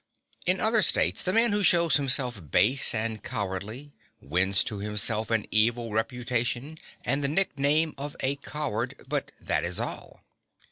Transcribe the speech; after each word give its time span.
In 0.47 0.59
other 0.59 0.81
states 0.81 1.21
the 1.21 1.31
man 1.31 1.51
who 1.51 1.61
shows 1.61 1.97
himself 1.97 2.41
base 2.49 2.95
and 2.95 3.23
cowardly 3.23 3.93
wins 4.19 4.63
to 4.63 4.79
himself 4.79 5.29
an 5.29 5.45
evil 5.51 5.91
reputation 5.91 6.79
and 7.05 7.23
the 7.23 7.27
nickname 7.27 7.93
of 7.99 8.15
a 8.21 8.37
coward, 8.37 8.95
but 9.07 9.31
that 9.39 9.63
is 9.63 9.79
all. 9.79 10.23